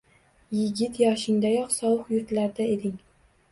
Yigit 0.59 0.97
yoshingdayoq 1.01 1.77
sovuq 1.77 2.11
yurtlarda 2.17 2.69
eding 2.75 3.01